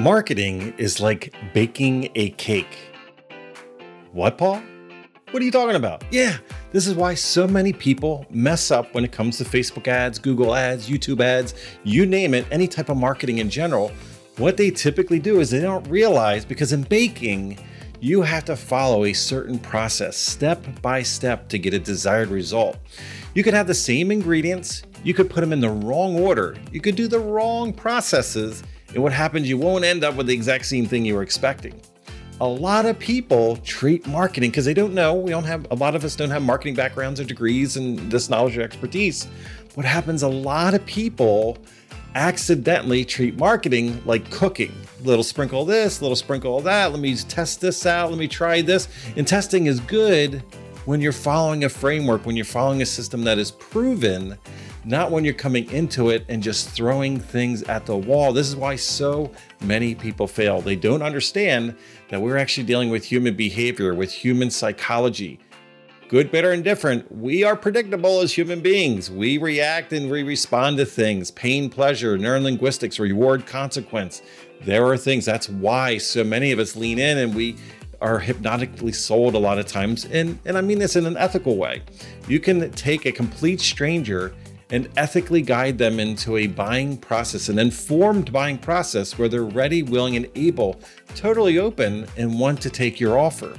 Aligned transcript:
Marketing 0.00 0.72
is 0.78 0.98
like 0.98 1.34
baking 1.52 2.08
a 2.14 2.30
cake. 2.30 2.94
What, 4.12 4.38
Paul? 4.38 4.62
What 5.30 5.42
are 5.42 5.44
you 5.44 5.50
talking 5.50 5.76
about? 5.76 6.02
Yeah, 6.10 6.38
this 6.72 6.86
is 6.86 6.94
why 6.94 7.12
so 7.12 7.46
many 7.46 7.74
people 7.74 8.24
mess 8.30 8.70
up 8.70 8.94
when 8.94 9.04
it 9.04 9.12
comes 9.12 9.36
to 9.36 9.44
Facebook 9.44 9.88
ads, 9.88 10.18
Google 10.18 10.54
ads, 10.54 10.88
YouTube 10.88 11.20
ads, 11.20 11.52
you 11.84 12.06
name 12.06 12.32
it, 12.32 12.46
any 12.50 12.66
type 12.66 12.88
of 12.88 12.96
marketing 12.96 13.38
in 13.38 13.50
general. 13.50 13.92
What 14.38 14.56
they 14.56 14.70
typically 14.70 15.18
do 15.18 15.38
is 15.38 15.50
they 15.50 15.60
don't 15.60 15.86
realize 15.86 16.46
because 16.46 16.72
in 16.72 16.84
baking, 16.84 17.58
you 18.00 18.22
have 18.22 18.46
to 18.46 18.56
follow 18.56 19.04
a 19.04 19.12
certain 19.12 19.58
process 19.58 20.16
step 20.16 20.64
by 20.80 21.02
step 21.02 21.46
to 21.50 21.58
get 21.58 21.74
a 21.74 21.78
desired 21.78 22.28
result. 22.28 22.78
You 23.34 23.42
could 23.42 23.52
have 23.52 23.66
the 23.66 23.74
same 23.74 24.10
ingredients, 24.10 24.82
you 25.04 25.12
could 25.12 25.28
put 25.28 25.42
them 25.42 25.52
in 25.52 25.60
the 25.60 25.68
wrong 25.68 26.18
order, 26.18 26.56
you 26.72 26.80
could 26.80 26.96
do 26.96 27.06
the 27.06 27.20
wrong 27.20 27.74
processes, 27.74 28.62
and 28.94 29.02
what 29.02 29.12
happens, 29.12 29.48
you 29.48 29.58
won't 29.58 29.84
end 29.84 30.04
up 30.04 30.16
with 30.16 30.26
the 30.26 30.34
exact 30.34 30.66
same 30.66 30.86
thing 30.86 31.04
you 31.04 31.14
were 31.14 31.22
expecting. 31.22 31.80
A 32.40 32.46
lot 32.46 32.86
of 32.86 32.98
people 32.98 33.56
treat 33.58 34.06
marketing 34.06 34.50
because 34.50 34.64
they 34.64 34.74
don't 34.74 34.94
know. 34.94 35.14
We 35.14 35.30
don't 35.30 35.44
have, 35.44 35.66
a 35.70 35.74
lot 35.74 35.94
of 35.94 36.04
us 36.04 36.16
don't 36.16 36.30
have 36.30 36.42
marketing 36.42 36.74
backgrounds 36.74 37.20
or 37.20 37.24
degrees 37.24 37.76
and 37.76 38.10
this 38.10 38.30
knowledge 38.30 38.56
or 38.56 38.62
expertise. 38.62 39.28
What 39.74 39.84
happens, 39.84 40.22
a 40.22 40.28
lot 40.28 40.74
of 40.74 40.84
people 40.86 41.58
accidentally 42.14 43.04
treat 43.04 43.36
marketing 43.38 44.02
like 44.04 44.30
cooking. 44.30 44.72
Little 45.04 45.22
sprinkle 45.22 45.64
this, 45.64 46.02
little 46.02 46.16
sprinkle 46.16 46.60
that. 46.62 46.90
Let 46.90 47.00
me 47.00 47.14
test 47.16 47.60
this 47.60 47.86
out. 47.86 48.10
Let 48.10 48.18
me 48.18 48.26
try 48.26 48.62
this. 48.62 48.88
And 49.16 49.28
testing 49.28 49.66
is 49.66 49.78
good 49.80 50.42
when 50.86 51.00
you're 51.00 51.12
following 51.12 51.64
a 51.64 51.68
framework, 51.68 52.26
when 52.26 52.36
you're 52.36 52.44
following 52.44 52.82
a 52.82 52.86
system 52.86 53.22
that 53.24 53.38
is 53.38 53.50
proven 53.50 54.36
not 54.84 55.10
when 55.10 55.24
you're 55.24 55.34
coming 55.34 55.70
into 55.70 56.10
it 56.10 56.24
and 56.28 56.42
just 56.42 56.70
throwing 56.70 57.20
things 57.20 57.62
at 57.64 57.86
the 57.86 57.96
wall. 57.96 58.32
This 58.32 58.48
is 58.48 58.56
why 58.56 58.76
so 58.76 59.30
many 59.62 59.94
people 59.94 60.26
fail. 60.26 60.60
They 60.60 60.76
don't 60.76 61.02
understand 61.02 61.76
that 62.08 62.20
we're 62.20 62.38
actually 62.38 62.64
dealing 62.64 62.90
with 62.90 63.04
human 63.04 63.34
behavior, 63.34 63.94
with 63.94 64.12
human 64.12 64.50
psychology. 64.50 65.38
Good, 66.08 66.32
better, 66.32 66.50
and 66.52 66.64
different. 66.64 67.10
We 67.14 67.44
are 67.44 67.54
predictable 67.54 68.20
as 68.20 68.32
human 68.32 68.60
beings. 68.60 69.10
We 69.10 69.38
react 69.38 69.92
and 69.92 70.10
we 70.10 70.24
respond 70.24 70.78
to 70.78 70.84
things 70.84 71.30
pain, 71.30 71.70
pleasure, 71.70 72.18
neurolinguistics, 72.18 72.98
reward, 72.98 73.46
consequence. 73.46 74.22
There 74.62 74.84
are 74.86 74.96
things. 74.96 75.24
That's 75.24 75.48
why 75.48 75.98
so 75.98 76.24
many 76.24 76.50
of 76.52 76.58
us 76.58 76.74
lean 76.74 76.98
in 76.98 77.18
and 77.18 77.34
we 77.34 77.56
are 78.00 78.18
hypnotically 78.18 78.92
sold 78.92 79.34
a 79.34 79.38
lot 79.38 79.58
of 79.58 79.66
times. 79.66 80.06
And, 80.06 80.38
and 80.46 80.56
I 80.56 80.62
mean 80.62 80.78
this 80.78 80.96
in 80.96 81.06
an 81.06 81.16
ethical 81.16 81.56
way. 81.56 81.82
You 82.26 82.40
can 82.40 82.70
take 82.72 83.06
a 83.06 83.12
complete 83.12 83.60
stranger 83.60 84.34
and 84.70 84.88
ethically 84.96 85.42
guide 85.42 85.78
them 85.78 85.98
into 85.98 86.36
a 86.36 86.46
buying 86.46 86.96
process, 86.96 87.48
an 87.48 87.58
informed 87.58 88.32
buying 88.32 88.58
process 88.58 89.18
where 89.18 89.28
they're 89.28 89.44
ready, 89.44 89.82
willing, 89.82 90.16
and 90.16 90.28
able, 90.34 90.80
totally 91.14 91.58
open, 91.58 92.06
and 92.16 92.38
want 92.38 92.60
to 92.62 92.70
take 92.70 93.00
your 93.00 93.18
offer. 93.18 93.54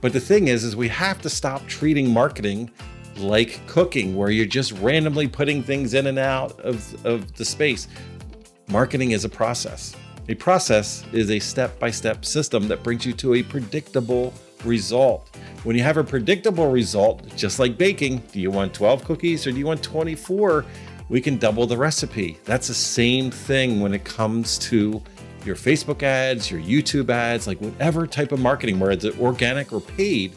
But 0.00 0.12
the 0.12 0.20
thing 0.20 0.48
is, 0.48 0.64
is 0.64 0.74
we 0.74 0.88
have 0.88 1.20
to 1.22 1.30
stop 1.30 1.66
treating 1.66 2.10
marketing 2.10 2.70
like 3.16 3.60
cooking, 3.66 4.16
where 4.16 4.30
you're 4.30 4.46
just 4.46 4.72
randomly 4.72 5.28
putting 5.28 5.62
things 5.62 5.94
in 5.94 6.06
and 6.06 6.18
out 6.18 6.58
of, 6.60 7.06
of 7.06 7.32
the 7.36 7.44
space. 7.44 7.86
Marketing 8.68 9.10
is 9.10 9.24
a 9.24 9.28
process. 9.28 9.94
A 10.28 10.34
process 10.34 11.04
is 11.12 11.30
a 11.30 11.38
step 11.38 11.78
by 11.78 11.90
step 11.90 12.24
system 12.24 12.68
that 12.68 12.82
brings 12.82 13.04
you 13.04 13.12
to 13.14 13.34
a 13.34 13.42
predictable 13.42 14.32
result. 14.64 15.29
When 15.62 15.76
you 15.76 15.82
have 15.82 15.98
a 15.98 16.04
predictable 16.04 16.70
result, 16.70 17.36
just 17.36 17.58
like 17.58 17.76
baking, 17.76 18.22
do 18.32 18.40
you 18.40 18.50
want 18.50 18.72
12 18.72 19.04
cookies 19.04 19.46
or 19.46 19.52
do 19.52 19.58
you 19.58 19.66
want 19.66 19.82
24? 19.82 20.64
We 21.10 21.20
can 21.20 21.36
double 21.36 21.66
the 21.66 21.76
recipe. 21.76 22.38
That's 22.46 22.68
the 22.68 22.74
same 22.74 23.30
thing 23.30 23.78
when 23.80 23.92
it 23.92 24.02
comes 24.02 24.56
to 24.58 25.02
your 25.44 25.56
Facebook 25.56 26.02
ads, 26.02 26.50
your 26.50 26.60
YouTube 26.60 27.10
ads, 27.10 27.46
like 27.46 27.60
whatever 27.60 28.06
type 28.06 28.32
of 28.32 28.40
marketing, 28.40 28.80
whether 28.80 28.92
it's 28.92 29.18
organic 29.18 29.70
or 29.70 29.82
paid. 29.82 30.32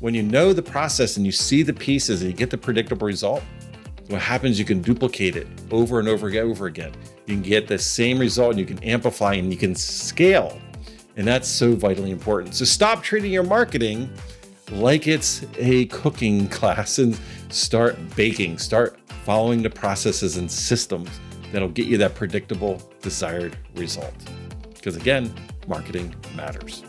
When 0.00 0.14
you 0.14 0.24
know 0.24 0.52
the 0.52 0.62
process 0.62 1.16
and 1.16 1.24
you 1.24 1.30
see 1.30 1.62
the 1.62 1.72
pieces 1.72 2.22
and 2.22 2.32
you 2.32 2.36
get 2.36 2.50
the 2.50 2.58
predictable 2.58 3.06
result, 3.06 3.44
what 4.08 4.20
happens, 4.20 4.58
you 4.58 4.64
can 4.64 4.82
duplicate 4.82 5.36
it 5.36 5.46
over 5.70 6.00
and 6.00 6.08
over 6.08 6.26
again, 6.26 6.44
over 6.44 6.66
again. 6.66 6.92
You 7.26 7.34
can 7.34 7.42
get 7.42 7.68
the 7.68 7.78
same 7.78 8.18
result 8.18 8.50
and 8.50 8.58
you 8.58 8.66
can 8.66 8.82
amplify 8.82 9.34
and 9.34 9.52
you 9.52 9.58
can 9.58 9.76
scale. 9.76 10.60
And 11.16 11.24
that's 11.24 11.48
so 11.48 11.76
vitally 11.76 12.10
important. 12.10 12.56
So 12.56 12.64
stop 12.64 13.04
treating 13.04 13.32
your 13.32 13.44
marketing 13.44 14.10
like 14.70 15.06
it's 15.06 15.44
a 15.58 15.86
cooking 15.86 16.48
class 16.50 16.98
and 16.98 17.18
start 17.48 17.96
baking. 18.16 18.58
Start 18.58 18.98
following 19.24 19.62
the 19.62 19.70
processes 19.70 20.36
and 20.36 20.50
systems 20.50 21.08
that'll 21.52 21.68
get 21.68 21.86
you 21.86 21.96
that 21.98 22.14
predictable, 22.14 22.82
desired 23.02 23.56
result. 23.74 24.14
Because 24.74 24.96
again, 24.96 25.32
marketing 25.66 26.14
matters. 26.34 26.82